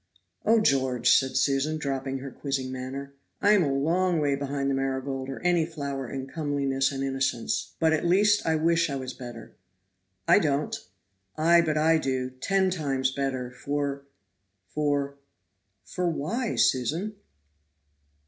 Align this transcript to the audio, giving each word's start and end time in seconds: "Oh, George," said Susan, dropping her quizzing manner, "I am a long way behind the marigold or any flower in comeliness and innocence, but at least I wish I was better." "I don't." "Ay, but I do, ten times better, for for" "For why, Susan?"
"Oh, 0.47 0.59
George," 0.59 1.11
said 1.11 1.37
Susan, 1.37 1.77
dropping 1.77 2.17
her 2.17 2.31
quizzing 2.31 2.71
manner, 2.71 3.13
"I 3.39 3.51
am 3.51 3.61
a 3.63 3.71
long 3.71 4.17
way 4.19 4.33
behind 4.35 4.67
the 4.67 4.73
marigold 4.73 5.29
or 5.29 5.39
any 5.43 5.63
flower 5.63 6.09
in 6.09 6.25
comeliness 6.25 6.91
and 6.91 7.03
innocence, 7.03 7.75
but 7.79 7.93
at 7.93 8.03
least 8.07 8.43
I 8.43 8.55
wish 8.55 8.89
I 8.89 8.95
was 8.95 9.13
better." 9.13 9.53
"I 10.27 10.39
don't." 10.39 10.75
"Ay, 11.37 11.61
but 11.61 11.77
I 11.77 11.99
do, 11.99 12.31
ten 12.31 12.71
times 12.71 13.11
better, 13.11 13.51
for 13.51 14.01
for" 14.65 15.17
"For 15.93 16.09
why, 16.09 16.55
Susan?" 16.55 17.13